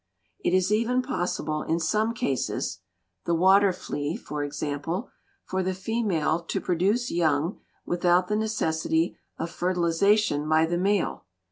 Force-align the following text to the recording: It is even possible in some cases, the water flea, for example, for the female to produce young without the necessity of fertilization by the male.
It 0.43 0.55
is 0.55 0.71
even 0.71 1.03
possible 1.03 1.61
in 1.61 1.79
some 1.79 2.15
cases, 2.15 2.79
the 3.25 3.35
water 3.35 3.71
flea, 3.71 4.15
for 4.17 4.43
example, 4.43 5.11
for 5.43 5.61
the 5.61 5.75
female 5.75 6.39
to 6.41 6.59
produce 6.59 7.11
young 7.11 7.59
without 7.85 8.27
the 8.27 8.35
necessity 8.35 9.15
of 9.37 9.51
fertilization 9.51 10.49
by 10.49 10.65
the 10.65 10.79
male. 10.79 11.25